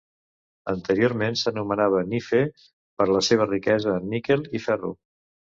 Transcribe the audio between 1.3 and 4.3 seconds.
s'anomenava Nife per la seva riquesa en